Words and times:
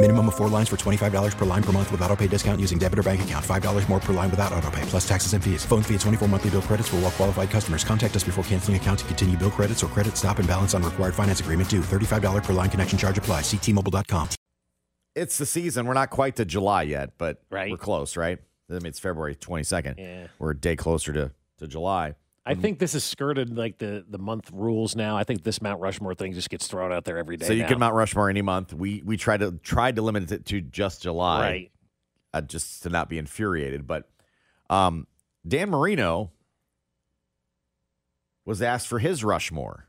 Minimum 0.00 0.28
of 0.28 0.36
four 0.36 0.48
lines 0.48 0.68
for 0.68 0.76
$25 0.76 1.36
per 1.36 1.44
line 1.44 1.62
per 1.62 1.72
month 1.72 1.90
with 1.90 2.00
auto 2.02 2.14
pay 2.14 2.28
discount 2.28 2.60
using 2.60 2.78
debit 2.78 3.00
or 3.00 3.02
bank 3.02 3.22
account. 3.22 3.44
$5 3.44 3.88
more 3.88 3.98
per 3.98 4.12
line 4.12 4.30
without 4.30 4.52
auto 4.52 4.70
pay, 4.70 4.82
plus 4.82 5.06
taxes 5.08 5.32
and 5.32 5.42
fees. 5.42 5.64
Phone 5.64 5.82
fee 5.82 5.94
at 5.96 6.00
24 6.02 6.28
monthly 6.28 6.50
bill 6.50 6.62
credits 6.62 6.88
for 6.88 6.96
all 6.96 7.02
well 7.02 7.10
qualified 7.10 7.50
customers. 7.50 7.82
Contact 7.82 8.14
us 8.14 8.22
before 8.22 8.44
canceling 8.44 8.76
account 8.76 9.00
to 9.00 9.04
continue 9.06 9.36
bill 9.36 9.50
credits 9.50 9.82
or 9.82 9.88
credit 9.88 10.16
stop 10.16 10.38
and 10.38 10.46
balance 10.46 10.72
on 10.72 10.84
required 10.84 11.16
finance 11.16 11.40
agreement 11.40 11.68
due. 11.68 11.80
$35 11.80 12.44
per 12.44 12.52
line 12.52 12.70
connection 12.70 12.96
charge 12.96 13.18
apply. 13.18 13.40
Ctmobile.com. 13.40 14.28
It's 15.16 15.36
the 15.36 15.46
season. 15.46 15.84
We're 15.84 15.94
not 15.94 16.10
quite 16.10 16.36
to 16.36 16.44
July 16.44 16.82
yet, 16.82 17.14
but 17.18 17.42
Right. 17.50 17.68
we're 17.72 17.76
close, 17.76 18.16
right? 18.16 18.38
I 18.70 18.74
mean, 18.74 18.86
it's 18.86 19.00
February 19.00 19.34
22nd. 19.34 19.94
Yeah. 19.98 20.26
We're 20.38 20.52
a 20.52 20.56
day 20.56 20.76
closer 20.76 21.12
to, 21.12 21.32
to 21.58 21.66
July. 21.66 22.14
I 22.46 22.54
think 22.54 22.78
this 22.78 22.94
is 22.94 23.04
skirted 23.04 23.56
like 23.56 23.78
the, 23.78 24.04
the 24.08 24.18
month 24.18 24.50
rules 24.52 24.96
now. 24.96 25.16
I 25.16 25.24
think 25.24 25.42
this 25.42 25.60
Mount 25.60 25.80
Rushmore 25.80 26.14
thing 26.14 26.32
just 26.32 26.48
gets 26.48 26.66
thrown 26.66 26.92
out 26.92 27.04
there 27.04 27.18
every 27.18 27.36
day. 27.36 27.46
So 27.46 27.52
you 27.52 27.62
now. 27.62 27.68
can 27.68 27.78
Mount 27.78 27.94
Rushmore 27.94 28.30
any 28.30 28.40
month. 28.40 28.72
We 28.72 29.02
we 29.04 29.18
tried 29.18 29.40
to 29.40 29.52
tried 29.62 29.96
to 29.96 30.02
limit 30.02 30.32
it 30.32 30.46
to 30.46 30.60
just 30.62 31.02
July, 31.02 31.40
Right. 31.40 31.72
Uh, 32.32 32.40
just 32.40 32.82
to 32.84 32.88
not 32.88 33.08
be 33.10 33.18
infuriated. 33.18 33.86
But 33.86 34.08
um, 34.70 35.06
Dan 35.46 35.68
Marino 35.70 36.30
was 38.46 38.62
asked 38.62 38.88
for 38.88 38.98
his 38.98 39.22
Rushmore 39.22 39.86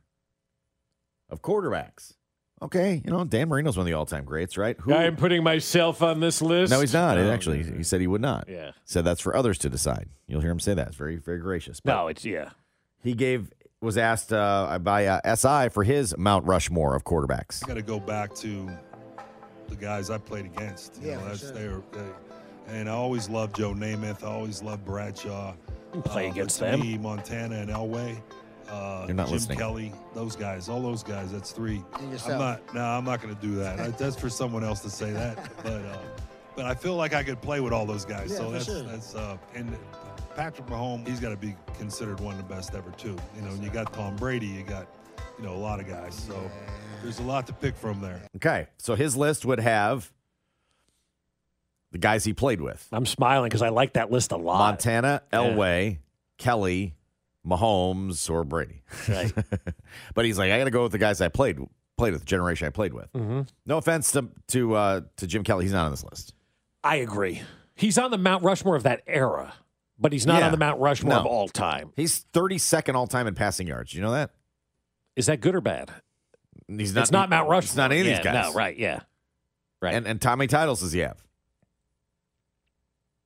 of 1.30 1.42
quarterbacks. 1.42 2.16
Okay, 2.62 3.02
you 3.06 3.12
know 3.12 3.24
Dan 3.24 3.48
Marino's 3.48 3.78
one 3.78 3.84
of 3.84 3.86
the 3.88 3.94
all 3.94 4.06
time 4.06 4.26
greats, 4.26 4.58
right? 4.58 4.78
Who? 4.82 4.94
I'm 4.94 5.16
putting 5.16 5.44
myself 5.44 6.02
on 6.04 6.20
this 6.20 6.42
list. 6.42 6.72
no, 6.72 6.82
he's 6.82 6.94
not. 6.94 7.18
No, 7.18 7.32
Actually, 7.32 7.64
he 7.64 7.84
said 7.84 8.02
he 8.02 8.08
would 8.08 8.22
not. 8.22 8.46
Yeah. 8.50 8.72
Said 8.86 9.06
that's 9.06 9.22
for 9.22 9.36
others 9.36 9.58
to 9.60 9.70
decide. 9.70 10.10
You'll 10.28 10.42
hear 10.42 10.52
him 10.52 10.60
say 10.60 10.74
that. 10.74 10.88
It's 10.88 10.96
very 10.98 11.16
very 11.18 11.40
gracious. 11.40 11.80
But 11.80 11.94
No, 11.94 12.08
it's 12.10 12.26
yeah. 12.26 12.50
he 13.02 13.14
gave 13.14 13.52
was 13.82 13.98
asked 13.98 14.34
uh, 14.34 14.78
by 14.80 15.06
uh, 15.06 15.36
SI 15.36 15.70
for 15.70 15.86
his 15.86 16.18
Mount 16.18 16.46
Rushmore 16.46 16.96
of 16.96 17.06
quarterbacks. 17.06 17.64
I 17.64 17.68
got 17.68 17.76
to 17.76 17.82
go 17.82 17.98
back 18.00 18.36
to 18.36 18.70
the 19.70 19.76
guys 19.78 20.10
I 20.10 20.18
played 20.18 20.46
against. 20.46 21.00
You 21.02 21.12
Yeah, 21.12 21.16
know, 21.20 21.28
that's 21.30 21.40
sure. 21.40 21.52
they 21.54 21.68
were, 21.70 21.82
they, 21.94 22.74
and 22.74 22.90
I 22.90 22.92
always 22.92 23.30
loved 23.30 23.56
Joe 23.56 23.74
Namath. 23.74 24.22
I 24.24 24.28
always 24.28 24.62
loved 24.62 24.84
Bradshaw. 24.84 25.54
You 25.54 25.92
can 25.94 26.02
play 26.02 26.28
Uh, 26.28 26.32
against 26.32 26.58
to 26.58 26.66
them. 26.66 26.82
me, 26.82 26.98
Montana 26.98 27.56
and 27.56 27.70
Elway. 27.70 28.22
Uh, 28.70 29.06
You're 29.08 29.16
not 29.16 29.28
Jim 29.28 29.34
listening. 29.34 29.58
Kelly, 29.58 29.94
those 30.14 30.36
guys, 30.36 30.70
all 30.70 30.82
those 30.82 31.04
guys. 31.04 31.32
That's 31.32 31.52
three. 31.52 31.84
And 32.00 32.12
yourself. 32.12 32.34
I'm 32.34 32.40
not. 32.40 32.74
No, 32.76 32.84
I'm 32.84 33.06
not 33.06 33.22
going 33.22 33.36
to 33.36 33.42
do 33.42 33.56
that. 33.56 33.98
That's 33.98 34.16
for 34.16 34.30
someone 34.30 34.64
else 34.64 34.82
to 34.82 34.90
say 34.90 35.12
that. 35.12 35.38
But 35.64 35.86
uh, 35.86 35.98
but 36.56 36.66
I 36.66 36.74
feel 36.76 36.96
like 36.96 37.14
I 37.14 37.24
could 37.24 37.42
play 37.42 37.62
with 37.62 37.72
all 37.72 37.86
those 37.86 38.04
guys. 38.04 38.32
Yeah, 38.32 38.38
so 38.38 38.46
for 38.46 38.52
that's 38.52 38.66
sure. 38.66 38.82
that's 38.84 39.16
uh, 39.16 39.38
and 39.56 39.78
Patrick 40.36 40.68
Mahomes, 40.68 41.08
he's 41.08 41.20
got 41.20 41.30
to 41.30 41.38
be 41.38 41.56
considered 41.78 42.20
one 42.20 42.36
of 42.36 42.38
the 42.38 42.54
best 42.54 42.76
ever 42.76 42.92
too. 42.92 43.16
You 43.36 43.42
know, 43.42 43.50
and 43.50 43.64
you 43.64 43.70
got 43.70 43.94
Tom 43.94 44.16
Brady, 44.16 44.48
you 44.48 44.64
got 44.64 44.88
you 45.38 45.46
know 45.46 45.54
a 45.54 45.58
lot 45.58 45.80
of 45.80 45.88
guys. 45.88 46.14
So 46.16 46.52
there's 47.02 47.20
a 47.20 47.24
lot 47.24 47.48
to 47.48 47.54
pick 47.54 47.76
from 47.76 48.02
there. 48.02 48.22
Okay, 48.36 48.68
so 48.78 48.96
his 48.96 49.16
list 49.16 49.46
would 49.46 49.60
have 49.60 50.12
the 51.92 51.98
guys 51.98 52.26
he 52.26 52.34
played 52.34 52.62
with: 52.62 52.86
I'm 52.92 53.06
smiling 53.06 53.50
because 53.50 53.62
I 53.62 53.70
like 53.70 53.94
that 53.94 54.12
list 54.12 54.32
a 54.32 54.38
lot. 54.38 54.60
Montana, 54.60 55.22
Elway, 55.32 56.00
Kelly, 56.38 56.94
Mahomes, 57.50 58.30
or 58.30 58.44
Brady. 58.44 58.82
Right. 59.08 59.34
but 60.14 60.26
he's 60.26 60.38
like, 60.38 60.52
I 60.52 60.58
got 60.58 60.66
to 60.66 60.72
go 60.72 60.84
with 60.84 60.92
the 60.92 60.98
guys 60.98 61.20
I 61.22 61.28
played 61.30 61.60
played 61.98 62.14
with, 62.14 62.22
the 62.22 62.26
generation 62.26 62.68
I 62.68 62.70
played 62.70 62.94
with. 62.94 63.12
Mm-hmm. 63.14 63.42
No 63.66 63.78
offense 63.78 64.12
to 64.14 64.30
to 64.50 64.76
uh, 64.76 65.02
to 65.18 65.28
Jim 65.28 65.44
Kelly, 65.44 65.66
he's 65.66 65.74
not 65.74 65.86
on 65.86 65.92
this 65.92 66.04
list. 66.04 66.34
I 66.84 66.98
agree. 66.98 67.42
He's 67.76 67.98
on 67.98 68.12
the 68.12 68.18
Mount 68.18 68.44
Rushmore 68.44 68.76
of 68.76 68.84
that 68.84 69.02
era, 69.08 69.54
but 69.98 70.14
he's 70.14 70.26
not 70.26 70.40
Yeah. 70.40 70.46
on 70.48 70.52
the 70.52 70.58
Mount 70.58 70.80
Rushmore 70.80 71.14
No. 71.14 71.20
of 71.22 71.26
all 71.26 71.48
time. 71.50 71.92
He's 71.96 72.26
32nd 72.34 72.96
all 72.96 73.08
time 73.08 73.26
in 73.28 73.36
passing 73.36 73.68
yards. 73.68 73.94
You 73.94 74.02
know 74.02 74.12
that? 74.12 74.32
Is 75.16 75.26
that 75.28 75.42
good 75.42 75.56
or 75.56 75.62
bad? 75.62 75.92
He's 76.68 76.94
not. 76.94 77.02
it's 77.02 77.12
not 77.12 77.30
Mount 77.30 77.50
Rushmore. 77.50 77.60
It's 77.64 77.76
not 77.76 77.92
any 77.92 78.02
of 78.02 78.08
Yeah, 78.08 78.16
these 78.18 78.24
guys. 78.24 78.48
No, 78.48 78.54
right? 78.54 78.78
Yeah. 78.78 79.00
Right. 79.82 79.94
And 79.96 80.06
and 80.08 80.22
Tommy 80.22 80.48
titles 80.48 80.82
does 80.82 80.92
he 80.94 81.00
have? 81.00 81.22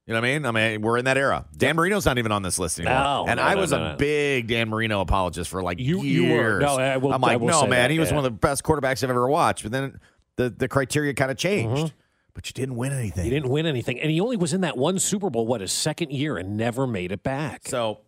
You 0.06 0.14
know 0.14 0.20
what 0.20 0.28
I 0.28 0.34
mean? 0.34 0.46
I 0.46 0.52
mean, 0.52 0.82
we're 0.82 0.98
in 0.98 1.06
that 1.06 1.18
era. 1.18 1.46
Dan 1.56 1.78
Marino's 1.78 2.06
not 2.06 2.18
even 2.18 2.34
on 2.34 2.42
this 2.44 2.60
list 2.60 2.78
anymore. 2.78 3.00
No, 3.00 3.26
and 3.28 3.38
no, 3.38 3.44
I 3.44 3.56
was 3.56 3.72
no, 3.72 3.78
a 3.78 3.90
no. 3.92 3.96
big 3.96 4.48
Dan 4.48 4.68
Marino 4.68 5.00
apologist 5.00 5.50
for 5.50 5.64
like 5.64 5.80
You- 5.80 6.02
years. 6.02 6.28
you 6.30 6.36
were. 6.36 6.60
No, 6.60 6.76
I 6.78 6.98
will- 6.98 7.14
I'm 7.14 7.22
like, 7.22 7.40
no, 7.40 7.62
man, 7.62 7.70
that, 7.70 7.90
he 7.92 8.00
was 8.00 8.10
yeah. 8.10 8.16
one 8.18 8.26
of 8.26 8.32
the 8.34 8.38
best 8.38 8.64
quarterbacks 8.64 9.02
I've 9.04 9.10
ever 9.10 9.28
watched. 9.30 9.64
But 9.64 9.72
then 9.72 10.00
the 10.36 10.50
the 10.50 10.68
criteria 10.68 11.14
kind 11.14 11.32
of 11.32 11.38
changed. 11.38 11.86
Mm-hmm. 11.86 11.96
But 12.34 12.50
you 12.50 12.54
didn't 12.54 12.76
win 12.76 12.92
anything. 12.92 13.24
He 13.24 13.30
didn't 13.30 13.50
win 13.50 13.66
anything, 13.66 14.00
and 14.02 14.10
he 14.12 14.20
only 14.20 14.36
was 14.38 14.54
in 14.54 14.62
that 14.62 14.76
one 14.76 14.98
Super 15.00 15.30
Bowl. 15.30 15.46
What 15.48 15.62
his 15.62 15.72
second 15.72 16.12
year, 16.12 16.36
and 16.36 16.58
never 16.58 16.86
made 16.86 17.12
it 17.14 17.24
back. 17.24 17.62
So 17.68 18.00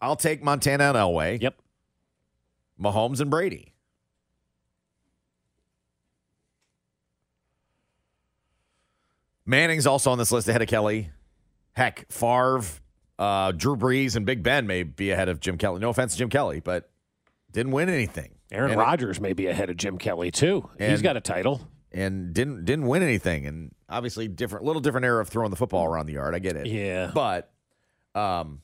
I'll 0.00 0.14
take 0.14 0.42
Montana 0.44 0.84
and 0.84 0.96
Elway. 0.96 1.40
Yep. 1.42 1.56
Mahomes 2.80 3.20
and 3.20 3.30
Brady. 3.30 3.72
Manning's 9.44 9.86
also 9.86 10.10
on 10.10 10.18
this 10.18 10.30
list 10.32 10.48
ahead 10.48 10.62
of 10.62 10.68
Kelly. 10.68 11.10
Heck, 11.74 12.10
Favre, 12.12 12.62
uh, 13.18 13.52
Drew 13.52 13.76
Brees, 13.76 14.16
and 14.16 14.26
Big 14.26 14.42
Ben 14.42 14.66
may 14.66 14.82
be 14.82 15.10
ahead 15.10 15.28
of 15.28 15.40
Jim 15.40 15.56
Kelly. 15.58 15.80
No 15.80 15.90
offense 15.90 16.12
to 16.12 16.18
Jim 16.18 16.28
Kelly, 16.28 16.60
but 16.60 16.90
didn't 17.52 17.72
win 17.72 17.88
anything. 17.88 18.34
Aaron 18.50 18.76
Rodgers 18.78 19.20
may 19.20 19.32
be 19.32 19.46
ahead 19.46 19.70
of 19.70 19.76
Jim 19.78 19.96
Kelly 19.98 20.30
too. 20.30 20.68
He's 20.78 21.00
got 21.02 21.16
a 21.16 21.20
title. 21.20 21.60
and 21.92 22.32
didn't 22.34 22.64
didn't 22.64 22.86
win 22.86 23.02
anything. 23.02 23.46
And 23.46 23.74
obviously, 23.88 24.28
different, 24.28 24.64
little 24.66 24.80
different 24.82 25.04
era 25.06 25.20
of 25.22 25.28
throwing 25.28 25.50
the 25.50 25.56
football 25.56 25.86
around 25.86 26.06
the 26.06 26.14
yard. 26.14 26.34
I 26.34 26.38
get 26.38 26.56
it. 26.56 26.66
Yeah. 26.66 27.10
but 27.14 27.50
um, 28.14 28.60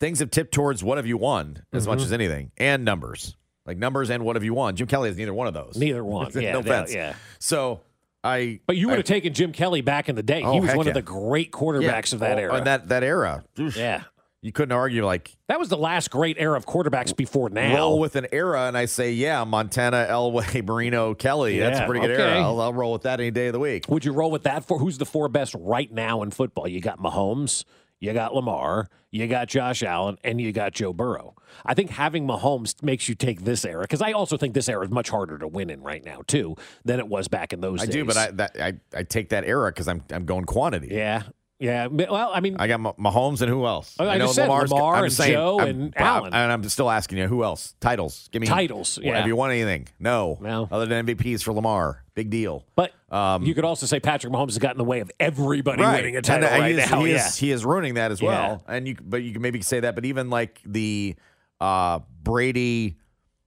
things 0.00 0.20
have 0.20 0.30
tipped 0.30 0.52
towards 0.54 0.82
what 0.82 0.96
have 0.98 1.06
you 1.06 1.16
won 1.16 1.62
as 1.72 1.86
much 1.86 1.98
Mhm. 2.00 2.04
as 2.04 2.12
anything, 2.12 2.50
and 2.56 2.84
numbers, 2.84 3.36
like 3.66 3.76
numbers 3.78 4.10
and 4.10 4.24
what 4.24 4.36
have 4.36 4.44
you 4.44 4.54
won. 4.54 4.76
Jim 4.76 4.86
Kelly 4.86 5.08
has 5.10 5.16
neither 5.18 5.34
one 5.34 5.46
of 5.46 5.54
those. 5.54 5.76
Neither 5.76 6.04
one. 6.04 6.30
Yeah, 6.34 6.52
no 6.52 6.60
no, 6.60 6.70
offense. 6.70 6.94
yeah. 6.94 7.14
So 7.38 7.82
I. 8.24 8.60
But 8.66 8.76
you 8.76 8.88
would 8.88 8.98
have 8.98 9.06
taken 9.06 9.34
Jim 9.34 9.52
Kelly 9.52 9.80
back 9.80 10.08
in 10.08 10.14
the 10.14 10.22
day. 10.22 10.42
Oh, 10.42 10.52
he 10.52 10.60
was 10.60 10.74
one 10.74 10.86
yeah. 10.86 10.90
of 10.90 10.94
the 10.94 11.02
great 11.02 11.50
quarterbacks 11.50 12.12
yeah, 12.12 12.16
of 12.16 12.20
that 12.20 12.38
oh, 12.38 12.42
era. 12.42 12.62
that 12.64 12.88
that 12.88 13.02
era. 13.02 13.44
Yeah. 13.56 14.04
You 14.44 14.50
couldn't 14.50 14.72
argue 14.72 15.06
like 15.06 15.36
That 15.46 15.60
was 15.60 15.68
the 15.68 15.76
last 15.76 16.10
great 16.10 16.36
era 16.36 16.56
of 16.56 16.66
quarterbacks 16.66 17.16
before 17.16 17.48
now. 17.48 17.76
roll 17.76 18.00
with 18.00 18.16
an 18.16 18.26
era, 18.32 18.66
and 18.66 18.76
I 18.76 18.86
say, 18.86 19.12
yeah, 19.12 19.44
Montana, 19.44 20.06
Elway, 20.10 20.66
Marino, 20.66 21.14
Kelly. 21.14 21.60
That's 21.60 21.78
a 21.78 21.86
pretty 21.86 22.00
good 22.00 22.10
okay. 22.10 22.22
era. 22.22 22.40
I'll, 22.42 22.60
I'll 22.60 22.72
roll 22.72 22.92
with 22.92 23.02
that 23.02 23.20
any 23.20 23.30
day 23.30 23.46
of 23.46 23.52
the 23.52 23.60
week. 23.60 23.88
Would 23.88 24.04
you 24.04 24.12
roll 24.12 24.32
with 24.32 24.42
that 24.42 24.64
for 24.64 24.80
who's 24.80 24.98
the 24.98 25.06
four 25.06 25.28
best 25.28 25.54
right 25.56 25.90
now 25.92 26.22
in 26.22 26.32
football? 26.32 26.66
You 26.66 26.80
got 26.80 26.98
Mahomes, 26.98 27.64
you 28.02 28.12
got 28.12 28.34
Lamar, 28.34 28.88
you 29.12 29.28
got 29.28 29.46
Josh 29.46 29.84
Allen, 29.84 30.18
and 30.24 30.40
you 30.40 30.50
got 30.50 30.72
Joe 30.72 30.92
Burrow. 30.92 31.36
I 31.64 31.74
think 31.74 31.90
having 31.90 32.26
Mahomes 32.26 32.82
makes 32.82 33.08
you 33.08 33.14
take 33.14 33.44
this 33.44 33.64
era 33.64 33.82
because 33.82 34.02
I 34.02 34.10
also 34.10 34.36
think 34.36 34.54
this 34.54 34.68
era 34.68 34.84
is 34.84 34.90
much 34.90 35.08
harder 35.08 35.38
to 35.38 35.46
win 35.46 35.70
in 35.70 35.82
right 35.82 36.04
now 36.04 36.22
too 36.26 36.56
than 36.84 36.98
it 36.98 37.06
was 37.06 37.28
back 37.28 37.52
in 37.52 37.60
those 37.60 37.78
days. 37.78 37.88
I 37.88 37.92
days. 37.92 37.94
do, 37.94 38.04
but 38.04 38.16
I 38.16 38.30
that, 38.32 38.56
I, 38.60 38.98
I 38.98 39.02
take 39.04 39.28
that 39.28 39.44
era 39.44 39.70
because 39.70 39.86
I'm 39.86 40.02
I'm 40.10 40.24
going 40.24 40.46
quantity. 40.46 40.88
yeah, 40.90 41.22
yeah. 41.62 41.86
Well, 41.86 42.30
I 42.34 42.40
mean, 42.40 42.56
I 42.58 42.66
got 42.66 42.80
Mah- 42.80 42.92
Mahomes 42.94 43.40
and 43.40 43.48
who 43.50 43.64
else? 43.66 43.94
Oh, 43.98 44.06
I 44.08 44.18
know 44.18 44.26
said 44.26 44.48
Lamar's- 44.48 44.70
Lamar 44.70 44.96
I'm 44.96 45.04
and 45.04 45.12
saying- 45.12 45.32
Joe 45.32 45.58
I'm- 45.60 45.68
and 45.68 45.94
I'm- 45.96 46.06
Allen. 46.06 46.34
and 46.34 46.52
I'm 46.52 46.68
still 46.68 46.90
asking 46.90 47.18
you 47.18 47.26
who 47.28 47.44
else? 47.44 47.74
Titles. 47.80 48.28
Give 48.32 48.40
me 48.40 48.48
Titles, 48.48 48.98
Well, 48.98 49.06
yeah. 49.12 49.18
Have 49.18 49.26
you 49.26 49.36
won 49.36 49.50
anything? 49.50 49.88
No. 50.00 50.38
No. 50.40 50.68
Other 50.70 50.86
than 50.86 51.06
MVPs 51.06 51.42
for 51.42 51.52
Lamar. 51.52 52.02
Big 52.14 52.28
deal. 52.28 52.66
but 52.76 52.92
Um, 53.10 53.44
you 53.44 53.54
could 53.54 53.64
also 53.64 53.86
say 53.86 54.00
Patrick 54.00 54.32
Mahomes 54.32 54.48
has 54.48 54.58
gotten 54.58 54.74
in 54.80 54.84
the 54.84 54.90
way 54.90 55.00
of 55.00 55.10
everybody 55.20 55.82
winning 55.82 56.14
a 56.14 56.18
And, 56.18 56.24
title 56.26 56.48
uh, 56.48 56.58
right 56.58 56.74
he 56.74 56.80
is, 56.80 56.90
now. 56.90 57.00
He 57.04 57.10
yeah. 57.12 57.26
is, 57.28 57.36
he 57.36 57.50
is 57.50 57.64
ruining 57.64 57.94
that 57.94 58.10
as 58.10 58.20
well. 58.22 58.62
And 58.68 58.86
you, 58.88 58.96
but 59.02 59.22
you 59.22 59.32
can 59.32 59.40
maybe 59.42 59.62
say 59.62 59.80
that. 59.80 59.94
But 59.94 60.04
even 60.04 60.28
like 60.30 60.60
the 60.66 61.14
uh, 61.60 62.00
Brady, 62.22 62.96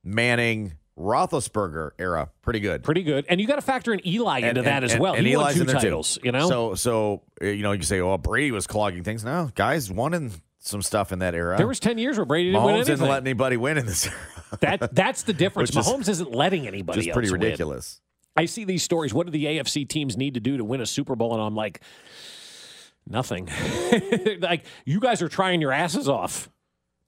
Manning, 0.04 0.74
Roethlisberger 0.98 1.92
era, 2.00 2.30
pretty 2.42 2.60
good. 2.62 2.84
Pretty 2.84 3.04
good, 3.04 3.26
and 3.28 3.42
you 3.42 3.48
got 3.48 3.56
to 3.56 3.62
factor 3.62 3.94
in 3.94 4.06
Eli 4.08 4.40
into 4.40 4.62
that 4.62 4.84
as 4.84 4.98
well. 4.98 5.14
And 5.14 5.28
he 5.28 5.36
won 5.36 5.46
Eli's 5.46 5.56
two 5.56 5.62
in 5.62 5.68
there 5.68 5.76
too. 5.76 5.82
titles, 5.88 6.20
you 6.24 6.32
know. 6.32 6.48
So, 6.48 6.76
so 6.76 7.22
uh, 7.42 7.48
you 7.48 7.64
know, 7.64 7.74
you 7.74 7.82
say, 7.84 8.02
"Well, 8.02 8.18
Brady 8.18 8.52
was 8.52 8.66
clogging 8.66 9.04
things." 9.04 9.26
No, 9.26 9.52
guys 9.56 9.92
won 9.92 10.14
in 10.14 10.32
some 10.60 10.82
stuff 10.82 11.12
in 11.12 11.20
that 11.20 11.36
era. 11.36 11.58
There 11.58 11.68
was 11.68 11.80
10 11.80 11.98
years 11.98 12.18
where 12.18 12.26
Brady 12.26 12.50
didn't 12.52 12.62
Mahomes 12.62 12.66
win 12.66 12.76
anything. 12.76 12.94
Mahomes 12.96 13.00
didn't 13.00 13.10
let 13.10 13.24
anybody 13.24 13.58
win 13.58 13.78
in 13.78 13.86
this 13.86 14.08
era. 14.08 14.16
that 14.62 14.96
that's 14.96 15.24
the 15.24 15.34
difference. 15.34 15.76
Which 15.76 15.86
is 15.86 15.88
Mahomes 15.88 16.10
isn't 16.10 16.32
letting 16.32 16.68
anybody 16.68 17.02
Just 17.02 17.14
pretty 17.14 17.32
win. 17.32 17.42
ridiculous. 17.42 18.02
I 18.36 18.46
see 18.46 18.66
these 18.66 18.84
stories. 18.84 19.14
What 19.14 19.28
do 19.28 19.32
the 19.32 19.46
AFC 19.46 19.88
teams 19.88 20.18
need 20.18 20.34
to 20.34 20.40
do 20.40 20.58
to 20.58 20.64
win 20.64 20.82
a 20.82 20.86
Super 20.86 21.16
Bowl? 21.16 21.34
And 21.34 21.42
I'm 21.42 21.56
like, 21.56 21.82
nothing. 23.08 23.50
like 24.40 24.66
you 24.86 25.00
guys 25.00 25.22
are 25.22 25.30
trying 25.30 25.62
your 25.62 25.72
asses 25.72 26.10
off. 26.10 26.50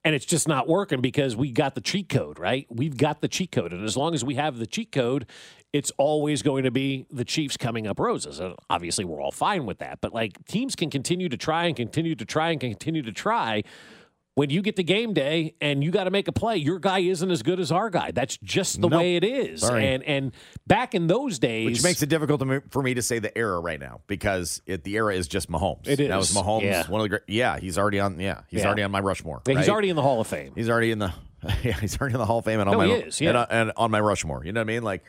And 0.04 0.16
it's 0.16 0.26
just 0.26 0.48
not 0.48 0.68
working 0.68 1.02
because 1.02 1.36
we 1.36 1.52
got 1.52 1.76
the 1.76 1.82
cheat 1.82 2.08
code, 2.08 2.40
right? 2.40 2.66
We've 2.70 2.96
got 2.96 3.20
the 3.20 3.28
cheat 3.28 3.52
code. 3.52 3.74
And 3.74 3.84
as 3.84 3.98
long 3.98 4.14
as 4.14 4.24
we 4.24 4.36
have 4.36 4.58
the 4.58 4.66
cheat 4.66 4.92
code, 4.92 5.26
it's 5.74 5.92
always 5.98 6.42
going 6.42 6.64
to 6.64 6.72
be 6.72 7.06
the 7.12 7.26
Chiefs 7.26 7.58
coming 7.58 7.88
up 7.88 8.00
roses. 8.00 8.40
And 8.40 8.56
obviously, 8.70 9.04
we're 9.04 9.22
all 9.22 9.32
fine 9.32 9.66
with 9.66 9.80
that. 9.80 10.00
But 10.00 10.14
like 10.14 10.46
teams 10.46 10.76
can 10.76 10.90
continue 10.90 11.28
to 11.30 11.38
try 11.38 11.66
and 11.66 11.76
continue 11.76 12.16
to 12.16 12.26
try 12.26 12.52
and 12.52 12.60
continue 12.60 13.02
to 13.02 13.12
try. 13.12 13.64
When 14.38 14.52
you 14.52 14.62
get 14.62 14.76
to 14.76 14.84
game 14.84 15.14
day 15.16 15.56
and 15.60 15.84
you 15.84 15.90
got 15.90 16.04
to 16.04 16.12
make 16.12 16.28
a 16.28 16.32
play, 16.32 16.58
your 16.58 16.78
guy 16.78 17.00
isn't 17.00 17.32
as 17.32 17.42
good 17.42 17.60
as 17.60 17.72
our 17.72 17.90
guy. 17.90 18.12
That's 18.12 18.38
just 18.38 18.80
the 18.80 18.88
Nope. 18.88 19.00
way 19.00 19.16
it 19.16 19.24
is. 19.24 19.62
Sorry. 19.62 19.88
And 19.88 20.04
and 20.04 20.32
back 20.68 20.94
in 20.94 21.08
those 21.08 21.40
days, 21.40 21.66
Which 21.66 21.82
makes 21.84 22.04
it 22.04 22.10
difficult 22.10 22.44
for 22.70 22.84
me 22.84 22.94
to 22.94 23.02
say 23.02 23.18
the 23.18 23.36
era 23.36 23.60
right 23.60 23.80
now 23.80 24.02
because 24.06 24.62
it, 24.68 24.84
the 24.84 24.94
era 24.96 25.16
is 25.16 25.28
just 25.28 25.50
Mahomes. 25.50 25.88
It 25.88 25.98
That 26.08 26.16
was 26.18 26.32
Mahomes. 26.34 26.62
yeah. 26.66 26.88
One 26.88 27.02
of 27.02 27.06
the 27.06 27.10
great. 27.10 27.24
Yeah, 27.28 27.58
he's 27.60 27.80
already 27.80 28.00
on. 28.00 28.20
Yeah, 28.20 28.42
he's 28.48 28.60
Yeah. 28.60 28.68
already 28.68 28.84
on 28.84 28.92
my 28.92 29.00
Rushmore. 29.00 29.42
Yeah, 29.48 29.58
he's 29.58 29.70
already 29.70 29.90
in 29.90 29.96
the 29.96 30.04
Hall 30.04 30.22
of 30.22 30.28
Fame. 30.28 30.52
He's 30.54 30.70
already 30.70 30.92
in 30.92 31.00
the. 31.00 31.12
Yeah, 31.64 31.80
he's 31.80 32.00
already 32.00 32.14
in 32.14 32.20
the 32.20 32.26
Hall 32.28 32.38
of 32.40 32.46
Fame 32.46 32.60
and 32.60 32.70
on 32.70 32.74
No, 32.74 32.78
my 32.80 32.86
he 32.88 32.92
is, 32.94 33.20
yeah. 33.22 33.30
and, 33.30 33.38
uh, 33.40 33.46
and 33.50 33.72
on 33.76 33.90
my 33.90 34.00
Rushmore. 34.00 34.44
You 34.46 34.52
know 34.54 34.60
what 34.60 34.70
I 34.70 34.74
mean? 34.74 34.84
Like, 34.84 35.04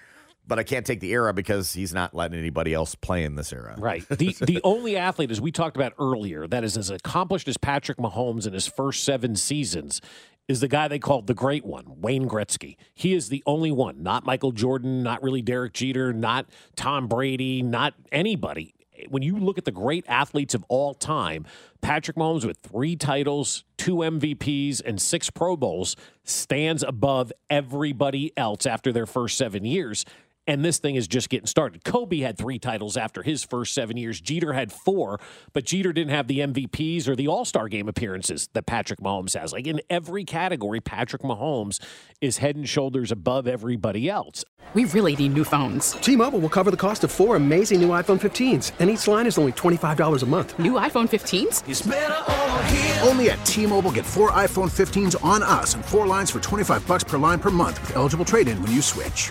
but 0.49 0.59
I 0.59 0.62
can't 0.65 0.85
take 0.85 1.00
the 1.00 1.12
era 1.12 1.33
because 1.35 1.75
he's 1.75 1.93
not 1.93 2.15
letting 2.15 2.39
anybody 2.39 2.73
else 2.73 2.95
play 2.95 3.23
in 3.23 3.37
this 3.37 3.53
era. 3.53 3.77
Right. 3.79 4.09
The 4.09 4.35
the 4.41 4.61
only 4.65 4.97
athlete, 4.97 5.31
as 5.31 5.41
we 5.41 5.53
talked 5.53 5.77
about 5.77 5.93
earlier, 5.99 6.49
that 6.49 6.65
is 6.65 6.77
as 6.77 6.91
accomplished 6.91 7.47
as 7.47 7.59
Patrick 7.59 7.99
Mahomes 7.99 8.47
in 8.47 8.55
his 8.55 8.67
first 8.67 9.05
seven 9.05 9.37
seasons 9.37 10.00
is 10.49 10.61
the 10.61 10.69
guy 10.69 10.89
they 10.89 10.99
called 10.99 11.27
the 11.27 11.35
great 11.35 11.65
one, 11.65 12.00
Wayne 12.00 12.27
Gretzky. 12.27 12.77
He 12.95 13.12
is 13.12 13.29
the 13.29 13.43
only 13.45 13.71
one, 13.71 14.03
not 14.03 14.25
Michael 14.25 14.53
Jordan, 14.53 15.03
not 15.03 15.23
really 15.23 15.43
Derek 15.43 15.75
Jeter, 15.75 16.15
not 16.15 16.47
Tom 16.75 17.06
Brady, 17.06 17.62
not 17.62 17.93
anybody. 18.11 18.75
When 19.11 19.23
you 19.23 19.37
look 19.37 19.59
at 19.59 19.67
the 19.67 19.71
great 19.71 20.05
athletes 20.09 20.55
of 20.55 20.65
all 20.69 20.95
time, 20.95 21.47
Patrick 21.83 22.17
Mahomes 22.17 22.45
with 22.45 22.59
three 22.59 22.97
titles, 22.97 23.62
two 23.77 23.97
MVPs, 23.97 24.83
and 24.85 25.00
six 25.00 25.31
Pro 25.31 25.56
Bowls 25.56 25.95
stands 26.25 26.83
above 26.83 27.33
everybody 27.49 28.33
else 28.37 28.67
after 28.67 28.91
their 28.91 29.06
first 29.06 29.37
seven 29.37 29.65
years. 29.65 30.05
And 30.49 30.65
this 30.65 30.79
thing 30.79 30.97
is 30.97 31.06
just 31.06 31.29
getting 31.29 31.47
started. 31.47 31.85
Kobe 31.85 32.21
had 32.21 32.39
three 32.39 32.59
titles 32.59 32.97
after 32.97 33.23
his 33.23 33.45
first 33.45 33.75
seven 33.75 33.99
years. 33.99 34.19
Jeter 34.19 34.55
had 34.55 34.73
four, 34.73 35.21
but 35.53 35.65
Jeter 35.65 35.93
didn't 35.93 36.15
have 36.15 36.27
the 36.27 36.39
MVPs 36.39 37.06
or 37.06 37.15
the 37.15 37.29
All 37.29 37.45
Star 37.45 37.69
game 37.69 37.87
appearances 37.87 38.49
that 38.55 38.65
Patrick 38.65 38.99
Mahomes 38.99 39.39
has. 39.39 39.53
Like 39.53 39.67
in 39.67 39.83
every 39.91 40.25
category, 40.25 40.81
Patrick 40.81 41.21
Mahomes 41.21 41.85
is 42.23 42.39
head 42.39 42.56
and 42.56 42.67
shoulders 42.67 43.12
above 43.12 43.47
everybody 43.47 44.09
else. 44.09 44.43
We 44.73 44.87
really 44.87 45.17
need 45.17 45.35
new 45.35 45.45
phones. 45.45 45.93
T-Mobile 45.93 46.41
will 46.41 46.49
cover 46.49 46.71
the 46.71 46.77
cost 46.79 47.05
of 47.05 47.12
four 47.12 47.37
amazing 47.37 47.81
new 47.81 47.89
iPhone 47.89 48.19
15s, 48.19 48.73
and 48.79 48.89
each 48.89 49.06
line 49.06 49.27
is 49.27 49.37
only 49.39 49.53
$25 49.53 50.23
a 50.23 50.27
month. 50.27 50.59
New 50.59 50.73
iPhone 50.73 51.09
15s? 51.09 53.06
Only 53.06 53.31
at 53.31 53.45
T-Mobile 53.47 53.93
get 53.93 54.05
four 54.05 54.31
iPhone 54.31 54.71
15s 54.71 55.23
on 55.23 55.43
us 55.43 55.75
and 55.75 55.85
four 55.85 56.06
lines 56.06 56.31
for 56.31 56.41
25 56.41 56.87
bucks 56.87 57.05
per 57.05 57.17
line 57.19 57.39
per 57.39 57.50
month 57.50 57.81
with 57.81 57.97
eligible 57.97 58.27
trade-in 58.27 58.61
when 58.62 58.73
you 58.73 58.83
switch. 58.83 59.31